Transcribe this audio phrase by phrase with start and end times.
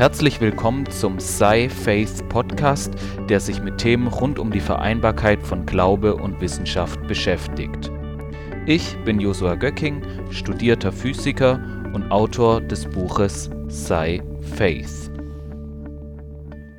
[0.00, 2.94] Herzlich willkommen zum Sci Faith Podcast,
[3.28, 7.92] der sich mit Themen rund um die Vereinbarkeit von Glaube und Wissenschaft beschäftigt.
[8.64, 14.22] Ich bin Josua Göcking, studierter Physiker und Autor des Buches Sci
[14.56, 15.10] Faith.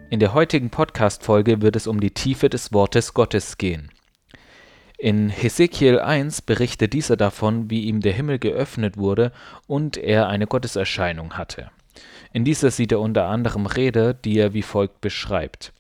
[0.09, 3.91] In der heutigen Podcast-Folge wird es um die Tiefe des Wortes Gottes gehen.
[4.97, 9.31] In Hesekiel 1 berichtet dieser davon, wie ihm der Himmel geöffnet wurde
[9.67, 11.69] und er eine Gotteserscheinung hatte.
[12.34, 15.73] In dieser sieht er unter anderem Räder, die er wie folgt beschreibt.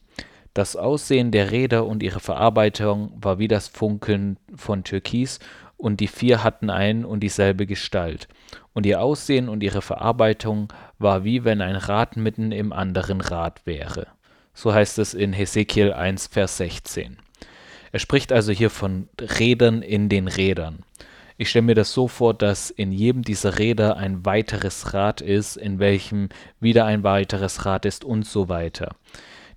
[0.53, 5.39] Das Aussehen der Räder und ihre Verarbeitung war wie das Funkeln von Türkis,
[5.77, 8.27] und die vier hatten ein und dieselbe Gestalt.
[8.73, 13.65] Und ihr Aussehen und ihre Verarbeitung war wie wenn ein Rad mitten im anderen Rad
[13.65, 14.07] wäre.
[14.53, 17.17] So heißt es in Hesekiel 1, Vers 16.
[17.91, 20.83] Er spricht also hier von Rädern in den Rädern.
[21.41, 25.57] Ich stelle mir das so vor, dass in jedem dieser Räder ein weiteres Rad ist,
[25.57, 28.93] in welchem wieder ein weiteres Rad ist und so weiter.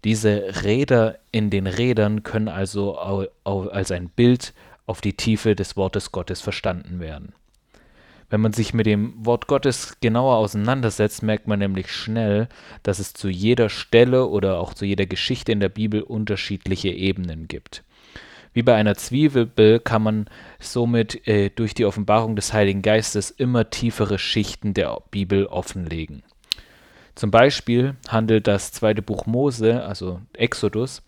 [0.03, 4.55] Diese Räder in den Rädern können also als ein Bild
[4.87, 7.35] auf die Tiefe des Wortes Gottes verstanden werden.
[8.31, 12.49] Wenn man sich mit dem Wort Gottes genauer auseinandersetzt, merkt man nämlich schnell,
[12.83, 17.47] dass es zu jeder Stelle oder auch zu jeder Geschichte in der Bibel unterschiedliche Ebenen
[17.47, 17.84] gibt.
[18.55, 20.27] Wie bei einer Zwiebel kann man
[20.61, 26.23] somit äh, durch die Offenbarung des Heiligen Geistes immer tiefere Schichten der Bibel offenlegen.
[27.17, 31.03] Zum Beispiel handelt das zweite Buch Mose, also Exodus,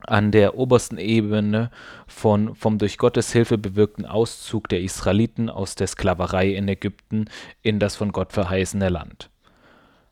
[0.00, 1.70] an der obersten Ebene
[2.08, 7.26] von, vom durch Gottes Hilfe bewirkten Auszug der Israeliten aus der Sklaverei in Ägypten
[7.62, 9.30] in das von Gott verheißene Land.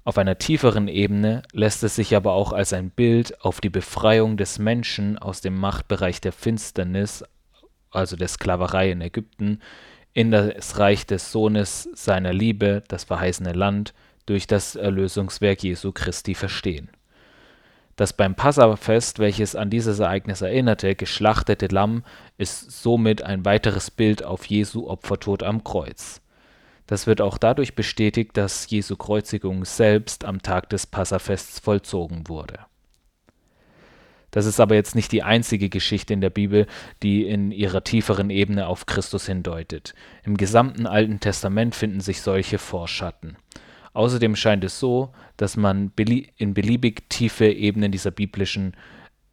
[0.05, 4.37] Auf einer tieferen Ebene lässt es sich aber auch als ein Bild auf die Befreiung
[4.37, 7.25] des Menschen aus dem Machtbereich der Finsternis,
[7.93, 9.61] also der Sklaverei in Ägypten,
[10.13, 13.95] in das Reich des Sohnes seiner Liebe, das verheißene Land,
[14.27, 16.91] durch das Erlösungswerk Jesu Christi verstehen.
[17.95, 22.05] Das beim Passafest, welches an dieses Ereignis erinnerte, geschlachtete Lamm
[22.39, 26.21] ist somit ein weiteres Bild auf Jesu Opfertod am Kreuz.
[26.87, 32.61] Das wird auch dadurch bestätigt, dass Jesu Kreuzigung selbst am Tag des Passafests vollzogen wurde.
[34.33, 36.67] Das ist aber jetzt nicht die einzige Geschichte in der Bibel,
[37.03, 39.95] die in ihrer tieferen Ebene auf Christus hindeutet.
[40.25, 43.37] Im gesamten Alten Testament finden sich solche Vorschatten.
[43.93, 45.93] Außerdem scheint es so, dass man
[46.39, 48.75] in beliebig tiefe Ebenen dieser biblischen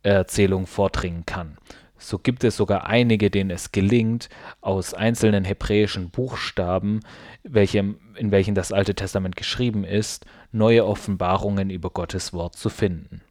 [0.04, 1.58] Erzählung vordringen kann.
[2.00, 4.30] So gibt es sogar einige, denen es gelingt,
[4.62, 7.02] aus einzelnen hebräischen Buchstaben,
[7.44, 13.22] welche, in welchen das Alte Testament geschrieben ist, neue Offenbarungen über Gottes Wort zu finden.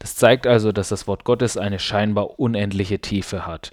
[0.00, 3.70] Das zeigt also, dass das Wort Gottes eine scheinbar unendliche Tiefe hat.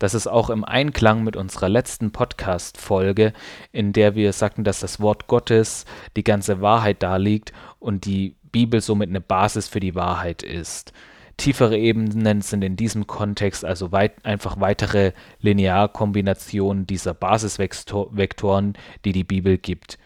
[0.00, 3.34] Das ist auch im Einklang mit unserer letzten Podcast-Folge,
[3.70, 5.84] in der wir sagten, dass das Wort Gottes
[6.16, 10.94] die ganze Wahrheit darlegt und die Bibel somit eine Basis für die Wahrheit ist.
[11.40, 18.74] Tiefere Ebenen sind in diesem Kontext also weit, einfach weitere Linearkombinationen dieser Basisvektoren,
[19.06, 19.98] die die Bibel gibt.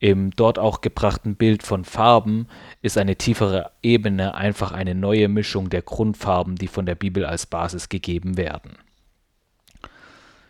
[0.00, 2.48] Im dort auch gebrachten Bild von Farben
[2.82, 7.46] ist eine tiefere Ebene einfach eine neue Mischung der Grundfarben, die von der Bibel als
[7.46, 8.72] Basis gegeben werden.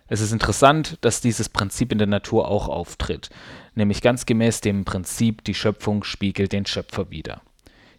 [0.09, 3.29] Es ist interessant, dass dieses Prinzip in der Natur auch auftritt,
[3.75, 7.43] nämlich ganz gemäß dem Prinzip, die Schöpfung spiegelt den Schöpfer wider.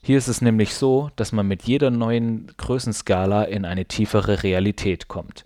[0.04, 5.08] Hier ist es nämlich so, dass man mit jeder neuen Größenskala in eine tiefere Realität
[5.08, 5.46] kommt.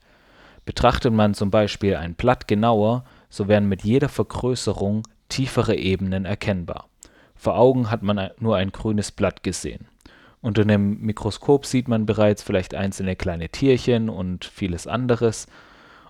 [0.63, 6.87] Betrachtet man zum Beispiel ein Blatt genauer, so werden mit jeder Vergrößerung tiefere Ebenen erkennbar.
[7.35, 9.87] Vor Augen hat man nur ein grünes Blatt gesehen.
[10.41, 15.47] Unter einem Mikroskop sieht man bereits vielleicht einzelne kleine Tierchen und vieles anderes.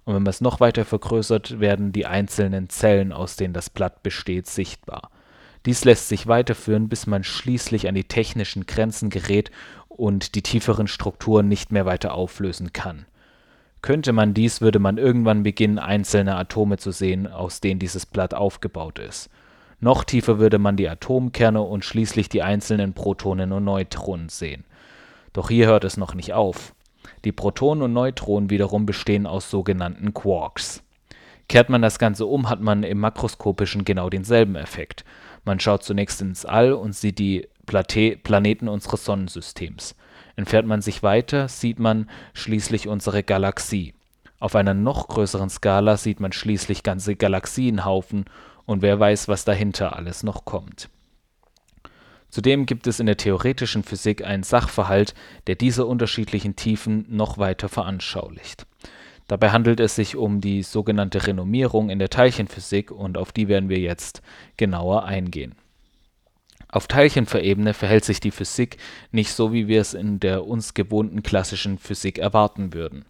[0.03, 4.03] Und wenn man es noch weiter vergrößert, werden die einzelnen Zellen, aus denen das Blatt
[4.03, 5.09] besteht, sichtbar.
[5.65, 9.49] Dies lässt sich weiterführen, bis man schließlich an die technischen Grenzen gerät
[9.87, 13.05] und die tieferen Strukturen nicht mehr weiter auflösen kann.
[13.81, 18.33] Könnte man dies, würde man irgendwann beginnen, einzelne Atome zu sehen, aus denen dieses Blatt
[18.33, 19.29] aufgebaut ist.
[19.79, 24.63] Noch tiefer würde man die Atomkerne und schließlich die einzelnen Protonen und Neutronen sehen.
[25.33, 26.73] Doch hier hört es noch nicht auf.
[27.25, 30.81] Die Protonen und Neutronen wiederum bestehen aus sogenannten Quarks.
[31.47, 35.05] Kehrt man das Ganze um, hat man im makroskopischen genau denselben Effekt.
[35.43, 39.95] Man schaut zunächst ins All und sieht die Plate Planeten unseres Sonnensystems.
[40.35, 43.93] Entfernt man sich weiter, sieht man schließlich unsere Galaxie.
[44.39, 48.25] Auf einer noch größeren Skala sieht man schließlich ganze Galaxienhaufen
[48.65, 50.89] und wer weiß, was dahinter alles noch kommt.
[52.29, 55.13] Zudem gibt es in der theoretischen Physik einen Sachverhalt,
[55.47, 58.65] der diese unterschiedlichen Tiefen noch weiter veranschaulicht.
[59.27, 63.69] Dabei handelt es sich um die sogenannte Renommierung in der Teilchenphysik und auf die werden
[63.69, 64.21] wir jetzt
[64.57, 65.55] genauer eingehen.
[66.69, 68.77] Auf Teilchenverebene verhält sich die Physik
[69.11, 73.05] nicht so, wie wir es in der uns gewohnten klassischen Physik erwarten würden.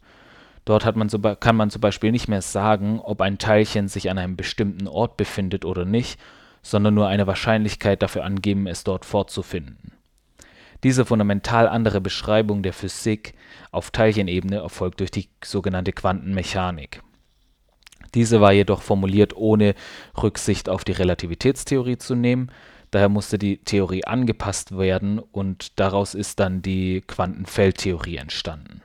[0.66, 1.10] Dort man
[1.40, 5.18] kann man zum Beispiel nicht mehr sagen, ob ein Teilchen sich an einem bestimmten Ort
[5.18, 6.20] befindet oder nicht,
[6.62, 9.95] sondern nur eine Wahrscheinlichkeit dafür angeben, es dort vorzufinden.
[10.84, 13.34] Diese fundamental andere Beschreibung der Physik
[13.72, 17.02] auf Teilchenebene erfolgt durch die sogenannte Quantenmechanik.
[18.14, 19.76] Diese war jedoch formuliert, ohne
[20.22, 22.52] Rücksicht auf die Relativitätstheorie zu nehmen,
[22.96, 28.82] Daher musste die Theorie angepasst werden und daraus ist dann die Quantenfeldtheorie entstanden.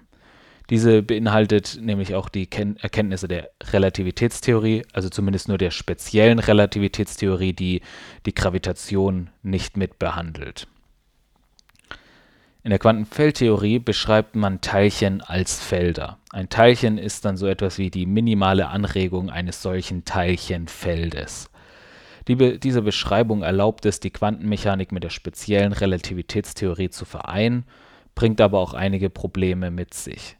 [0.68, 7.52] Diese beinhaltet nämlich auch die Ken Erkenntnisse der Relativitätstheorie, also zumindest nur der speziellen Relativitätstheorie,
[7.52, 7.82] die
[8.26, 10.66] die Gravitation nicht mit behandelt.
[12.62, 16.18] In der Quantenfeldtheorie beschreibt man Teilchen als Felder.
[16.30, 21.50] Ein Teilchen ist dann so etwas wie die minimale Anregung eines solchen Teilchenfeldes.
[22.28, 27.64] Die, diese Beschreibung erlaubt es, die Quantenmechanik mit der speziellen Relativitätstheorie zu vereinen,
[28.14, 30.36] bringt aber auch einige Probleme mit sich.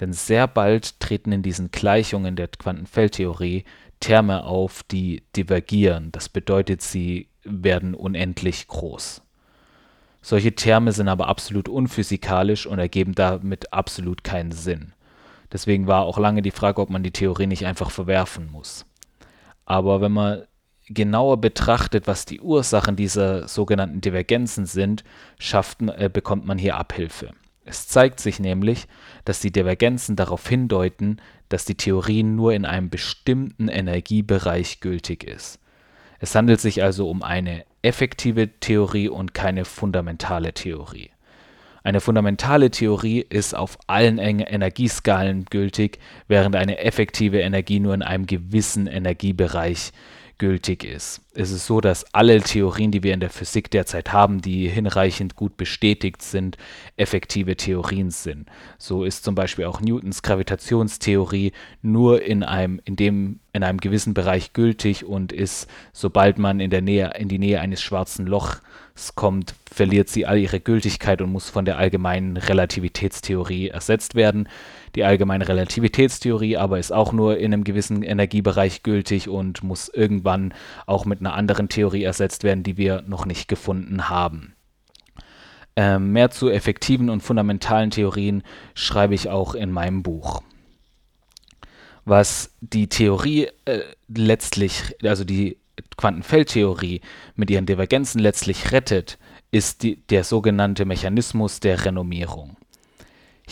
[0.00, 3.64] Denn sehr bald treten in diesen Gleichungen der Quantenfeldtheorie
[4.00, 6.10] Terme auf, die divergieren.
[6.12, 9.21] Das bedeutet, sie werden unendlich groß.
[10.22, 14.92] Solche Terme sind aber absolut unphysikalisch und ergeben damit absolut keinen Sinn.
[15.52, 18.86] Deswegen war auch lange die Frage, ob man die Theorie nicht einfach verwerfen muss.
[19.66, 20.44] Aber wenn man
[20.88, 25.04] genauer betrachtet, was die Ursachen dieser sogenannten Divergenzen sind,
[25.38, 27.30] schafft, äh, bekommt man hier Abhilfe.
[27.64, 28.88] Es zeigt sich nämlich,
[29.24, 35.60] dass die Divergenzen darauf hindeuten, dass die Theorie nur in einem bestimmten Energiebereich gültig ist.
[36.18, 41.10] Es handelt sich also um eine effektive Theorie und keine fundamentale Theorie.
[41.84, 45.98] Eine fundamentale Theorie ist auf allen Energieskalen gültig,
[46.28, 49.92] während eine effektive Energie nur in einem gewissen Energiebereich
[50.42, 51.20] gültig ist.
[51.34, 55.36] Es ist so, dass alle Theorien, die wir in der Physik derzeit haben, die hinreichend
[55.36, 56.56] gut bestätigt sind,
[56.96, 58.48] effektive Theorien sind.
[58.76, 64.14] So ist zum Beispiel auch Newtons Gravitationstheorie nur in einem, in dem, in einem gewissen
[64.14, 69.14] Bereich gültig und ist, sobald man in der Nähe, in die Nähe eines schwarzen Lochs
[69.14, 74.48] kommt, verliert sie all ihre Gültigkeit und muss von der allgemeinen Relativitätstheorie ersetzt werden.
[74.94, 80.52] Die allgemeine Relativitätstheorie aber ist auch nur in einem gewissen Energiebereich gültig und muss irgendwann
[80.86, 84.54] auch mit einer anderen Theorie ersetzt werden, die wir noch nicht gefunden haben.
[85.74, 88.42] Ähm, mehr zu effektiven und fundamentalen Theorien
[88.74, 90.42] schreibe ich auch in meinem Buch.
[92.04, 95.56] Was die Theorie äh, letztlich, also die
[95.96, 97.00] Quantenfeldtheorie
[97.36, 99.18] mit ihren Divergenzen letztlich rettet,
[99.50, 102.56] ist die, der sogenannte Mechanismus der Renommierung.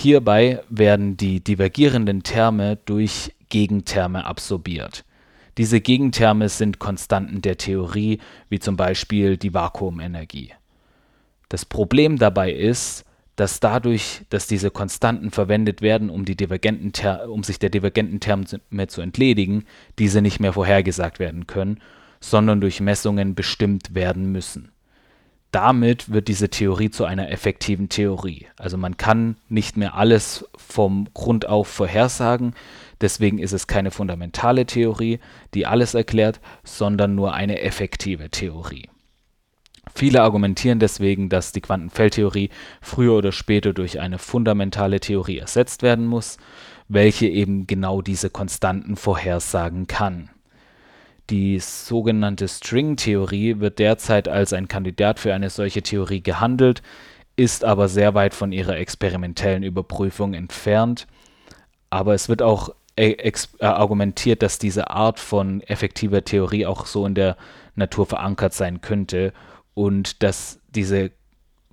[0.02, 5.04] Hierbei werden die divergierenden Terme durch Gegentherme absorbiert.
[5.58, 8.18] Diese Gegentherme sind Konstanten der Theorie,
[8.48, 10.52] wie zum Beispiel die Vakuumenergie.
[11.50, 13.04] Das Problem dabei ist,
[13.36, 16.92] dass dadurch, dass diese Konstanten verwendet werden, um, die divergenten
[17.28, 18.46] um sich der divergenten Terme
[18.88, 19.64] zu entledigen,
[19.98, 21.78] diese nicht mehr vorhergesagt werden können,
[22.20, 24.72] sondern durch Messungen bestimmt werden müssen
[25.50, 28.46] damit wird diese Theorie zu einer effektiven Theorie.
[28.56, 32.54] Also man kann nicht mehr alles vom Grund auf vorhersagen,
[33.00, 35.18] deswegen ist es keine fundamentale Theorie,
[35.54, 38.88] die alles erklärt, sondern nur eine effektive Theorie.
[39.92, 46.06] Viele argumentieren deswegen, dass die Quantenfeldtheorie früher oder später durch eine fundamentale Theorie ersetzt werden
[46.06, 46.38] muss,
[46.88, 50.30] welche eben genau diese Konstanten vorhersagen kann.
[51.30, 56.82] Die sogenannte String-Theorie wird derzeit als ein Kandidat für eine solche Theorie gehandelt,
[57.36, 61.06] ist aber sehr weit von ihrer experimentellen Überprüfung entfernt.
[61.88, 67.14] Aber es wird auch äh, argumentiert, dass diese Art von effektiver Theorie auch so in
[67.14, 67.36] der
[67.76, 69.32] Natur verankert sein könnte
[69.74, 71.12] und dass diese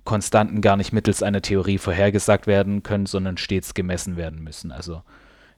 [0.04, 4.70] Konstanten gar nicht mittels einer Theorie vorhergesagt werden können, sondern stets gemessen werden müssen.
[4.70, 5.02] Also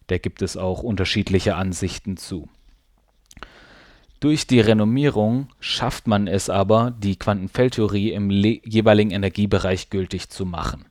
[0.07, 2.49] da gibt es auch unterschiedliche Ansichten zu.
[4.21, 10.85] Durch die Renommierung schafft man es aber, die Quantenfeldtheorie im jeweiligen Energiebereich gültig zu machen.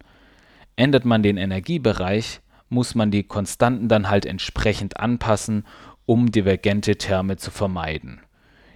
[0.75, 5.65] Ändert man den Energiebereich, muss man die Konstanten dann halt entsprechend anpassen,
[6.07, 8.21] um divergente Terme zu vermeiden.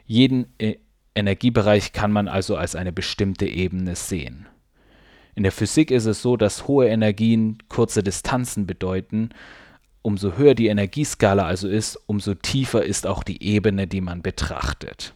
[0.06, 0.76] Jeden äh,
[1.16, 4.48] Energiebereich kann man also als eine bestimmte Ebene sehen.
[5.34, 9.30] In der Physik ist es so, dass hohe Energien kurze Distanzen bedeuten,
[10.04, 15.16] umso höher die Energieskala also ist, umso tiefer ist auch die Ebene, die man betrachtet.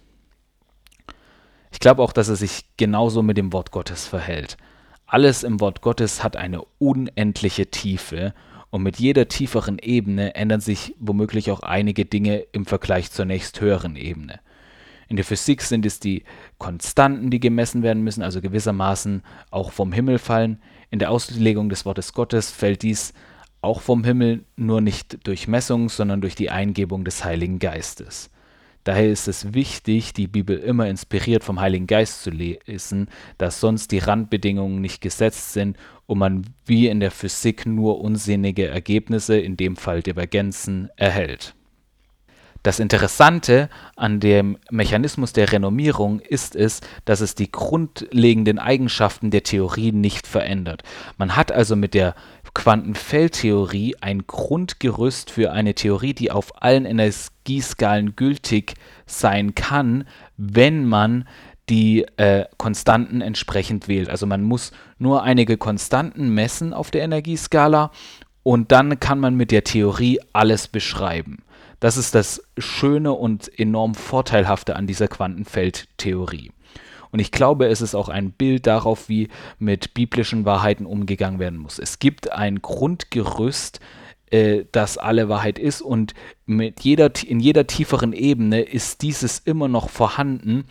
[1.72, 4.58] Ich glaube auch, dass es sich genauso mit dem Wort Gottes verhält.
[5.06, 8.34] Alles im Wort Gottes hat eine unendliche Tiefe
[8.70, 13.96] und mit jeder tieferen Ebene ändern sich womöglich auch einige Dinge im Vergleich zur nächsthöheren
[13.96, 14.40] Ebene.
[15.10, 16.24] In der Physik sind es die
[16.58, 20.62] Konstanten, die gemessen werden müssen, also gewissermaßen auch vom Himmel fallen.
[20.90, 23.14] In der Auslegung des Wortes Gottes fällt dies
[23.62, 28.30] auch vom Himmel, nur nicht durch Messung, sondern durch die Eingebung des Heiligen Geistes.
[28.88, 33.92] Daher ist es wichtig, die Bibel immer inspiriert vom Heiligen Geist zu lesen, dass sonst
[33.92, 39.58] die Randbedingungen nicht gesetzt sind und man wie in der Physik nur unsinnige Ergebnisse, in
[39.58, 41.57] dem Fall Divergenzen, erhält.
[42.68, 49.44] Das Interessante an dem Mechanismus der Renommierung ist es, dass es die grundlegenden Eigenschaften der
[49.44, 50.84] Theorie nicht verändert.
[51.18, 52.14] Man hat also mit der
[52.54, 58.74] Quantenfeldtheorie ein Grundgerüst für eine Theorie, die auf allen Energieskalen gültig
[59.06, 60.06] sein kann,
[60.36, 61.26] wenn man
[61.70, 64.10] die äh, Konstanten entsprechend wählt.
[64.10, 67.92] Also man muss nur einige Konstanten messen auf der Energieskala
[68.44, 71.44] und dann kann man mit der Theorie alles beschreiben.
[71.80, 76.52] Das ist das Schöne und enorm Vorteilhafte an dieser Quantenfeldtheorie.
[77.12, 79.30] Und ich glaube, es ist auch ein Bild darauf, wie
[79.60, 81.80] mit biblischen Wahrheiten umgegangen werden muss.
[81.80, 83.80] Es gibt ein Grundgerüst,
[84.30, 86.14] äh, das alle Wahrheit ist und
[86.46, 90.66] mit jeder, in jeder tieferen Ebene ist dieses immer noch vorhanden,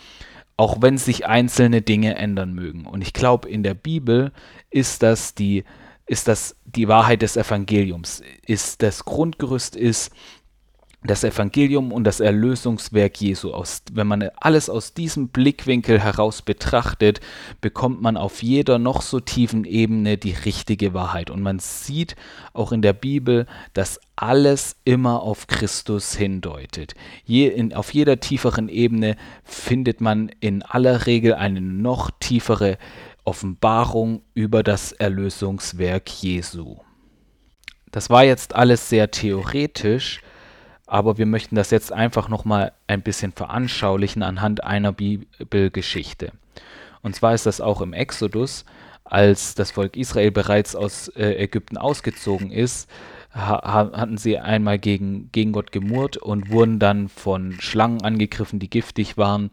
[0.56, 2.86] auch wenn sich einzelne Dinge ändern mögen.
[2.86, 4.32] Und ich glaube, in der Bibel
[4.70, 5.64] ist das die
[6.06, 8.22] ist das die Wahrheit des Evangeliums.
[8.46, 10.12] Ist das Grundgerüst ist,
[11.04, 13.52] das Evangelium und das Erlösungswerk Jesu.
[13.52, 17.20] Aus, wenn man alles aus diesem Blickwinkel heraus betrachtet,
[17.60, 21.30] bekommt man auf jeder noch so tiefen Ebene die richtige Wahrheit.
[21.30, 22.16] Und man sieht
[22.52, 26.94] auch in der Bibel, dass alles immer auf Christus hindeutet.
[27.24, 32.78] Je in, auf jeder tieferen Ebene findet man in aller Regel eine noch tiefere
[33.24, 36.76] Offenbarung über das Erlösungswerk Jesu.
[37.90, 40.20] Das war jetzt alles sehr theoretisch,
[40.86, 46.32] aber wir möchten das jetzt einfach nochmal ein bisschen veranschaulichen anhand einer Bibelgeschichte.
[47.02, 48.64] Und zwar ist das auch im Exodus,
[49.04, 52.88] als das Volk Israel bereits aus äh, Ägypten ausgezogen ist,
[53.34, 58.70] ha hatten sie einmal gegen, gegen Gott gemurrt und wurden dann von Schlangen angegriffen, die
[58.70, 59.50] giftig waren.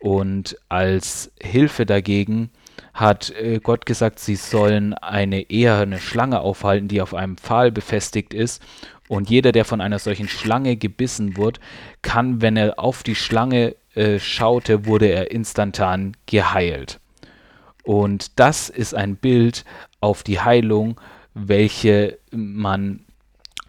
[0.00, 2.50] Und als Hilfe dagegen
[2.94, 7.70] hat äh, Gott gesagt, sie sollen eine eher eine Schlange aufhalten, die auf einem Pfahl
[7.72, 8.62] befestigt ist
[9.08, 11.60] und jeder, der von einer solchen Schlange gebissen wurde,
[12.02, 17.00] kann, wenn er auf die Schlange äh, schaute, wurde er instantan geheilt.
[17.84, 19.64] Und das ist ein Bild
[20.00, 21.00] auf die Heilung,
[21.32, 23.00] welche man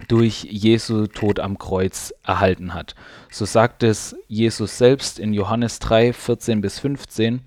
[0.08, 2.96] durch Jesu Tod am Kreuz erhalten hat.
[3.32, 7.42] So sagt es Jesus selbst in Johannes 3, 14 bis 15.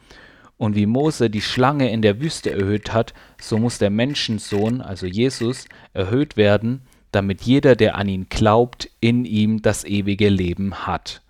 [0.57, 5.07] Und wie Mose die Schlange in der Wüste erhöht hat, so muss der Menschensohn, also
[5.07, 11.23] Jesus, erhöht werden, damit jeder, der an ihn glaubt, in ihm das ewige Leben hat.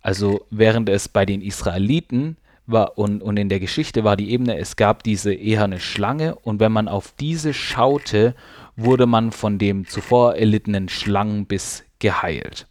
[0.00, 4.58] Also während es bei den Israeliten war und, und in der Geschichte war die Ebene,
[4.58, 8.34] es gab diese eherne Schlange und wenn man auf diese schaute,
[8.76, 12.66] wurde man von dem zuvor erlittenen Schlangenbiss geheilt.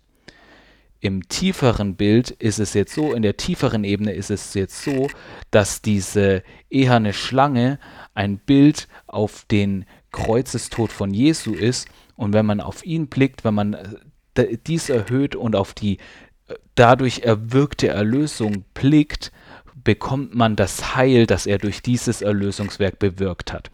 [1.04, 5.10] Im tieferen Bild ist es jetzt so, in der tieferen Ebene ist es jetzt so,
[5.50, 7.80] dass diese eherne Schlange
[8.14, 13.56] ein Bild auf den Kreuzestod von Jesu ist und wenn man auf ihn blickt, wenn
[13.56, 13.74] man
[14.36, 15.98] äh, dies erhöht und auf die
[16.48, 19.32] äh, dadurch erwirkte Erlösung blickt,
[19.84, 23.72] bekommt man das Heil, das er durch dieses Erlösungswerk bewirkt hat.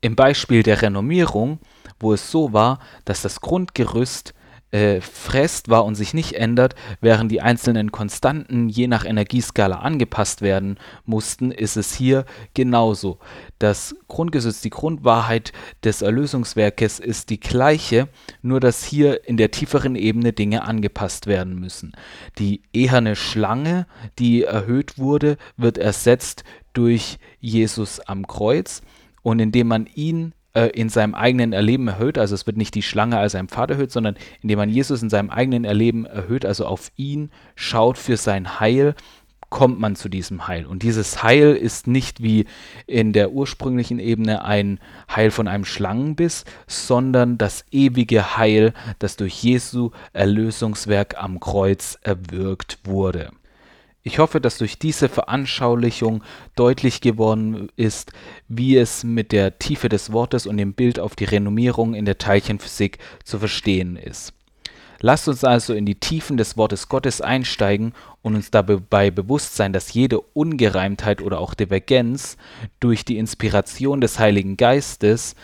[0.00, 1.58] Im Beispiel der Renommierung,
[2.00, 4.32] wo es so war, dass das Grundgerüst
[4.70, 10.78] äh, festbar und sich nicht ändert, während die einzelnen Konstanten je nach Energieskala angepasst werden
[11.06, 13.18] mussten, ist es hier genauso.
[13.58, 15.52] Das Grundgesetz, die Grundwahrheit
[15.84, 18.08] des Erlösungswerkes ist die gleiche,
[18.42, 21.92] nur dass hier in der tieferen Ebene Dinge angepasst werden müssen.
[22.38, 23.86] Die eherne Schlange,
[24.18, 28.82] die erhöht wurde, wird ersetzt durch Jesus am Kreuz
[29.22, 32.82] und indem man ihn äh, in seinem eigenen Erleben erhöht, also es wird nicht die
[32.82, 36.66] Schlange als ein Pfad erhöht, sondern indem man Jesus in seinem eigenen Erleben erhöht, also
[36.66, 38.96] auf ihn schaut für sein Heil,
[39.50, 40.66] kommt man zu diesem Heil.
[40.66, 42.46] Und dieses Heil ist nicht wie
[42.86, 44.80] in der ursprünglichen Ebene ein
[45.14, 52.78] Heil von einem Schlangenbiss, sondern das ewige Heil, das durch Jesu Erlösungswerk am Kreuz erwirkt
[52.84, 53.30] wurde.
[54.02, 56.22] Ich hoffe, dass durch diese Veranschaulichung
[56.54, 58.12] deutlich geworden ist,
[58.48, 62.18] wie es mit der Tiefe des Wortes und dem Bild auf die Renommierung in der
[62.18, 64.32] Teilchenphysik zu verstehen ist.
[65.00, 69.72] Lasst uns also in die Tiefen des Wortes Gottes einsteigen und uns dabei bewusst sein,
[69.72, 72.36] dass jede Ungereimtheit oder auch Divergenz
[72.80, 75.36] durch die Inspiration des Heiligen Geistes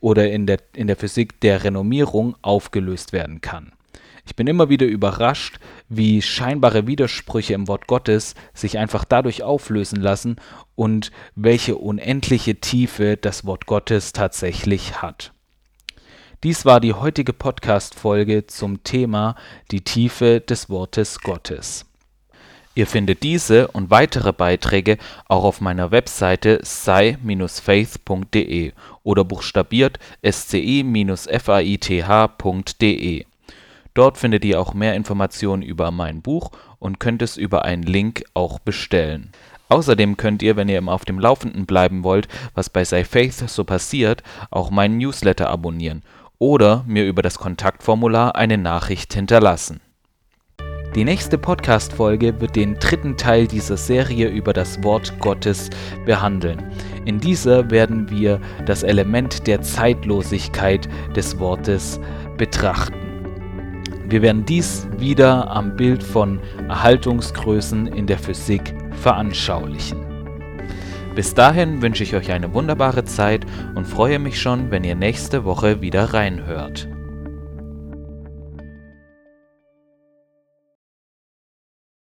[0.00, 3.72] oder in der, in der Physik der Renommierung aufgelöst werden kann.
[4.24, 10.00] Ich bin immer wieder überrascht, wie scheinbare Widersprüche im Wort Gottes sich einfach dadurch auflösen
[10.00, 10.36] lassen
[10.74, 15.32] und welche unendliche Tiefe das Wort Gottes tatsächlich hat.
[16.44, 19.36] Dies war die heutige Podcast-Folge zum Thema
[19.70, 21.86] die Tiefe des Wortes Gottes.
[22.74, 24.96] Ihr findet diese und weitere Beiträge
[25.28, 27.12] auch auf meiner Webseite sei-faith.de
[29.02, 30.82] oder buchstabiert sci-faith.de.
[33.94, 38.24] Dort findet ihr auch mehr Informationen über mein Buch und könnt es über einen Link
[38.34, 39.32] auch bestellen.
[39.68, 43.48] Außerdem könnt ihr, wenn ihr immer auf dem Laufenden bleiben wollt, was bei Sei Faith
[43.48, 46.02] so passiert, auch meinen Newsletter abonnieren
[46.38, 49.80] oder mir über das Kontaktformular eine Nachricht hinterlassen.
[50.94, 55.70] Die nächste Podcast-Folge wird den dritten Teil dieser Serie über das Wort Gottes
[56.04, 56.70] behandeln.
[57.06, 61.98] In dieser werden wir das Element der Zeitlosigkeit des Wortes
[62.36, 63.11] betrachten.
[64.12, 66.38] Wir werden dies wieder am Bild von
[66.68, 70.04] Erhaltungsgrößen in der Physik veranschaulichen.
[71.14, 75.46] Bis dahin wünsche ich euch eine wunderbare Zeit und freue mich schon, wenn ihr nächste
[75.46, 76.91] Woche wieder reinhört.